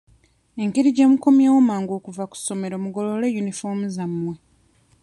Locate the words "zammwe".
3.95-4.33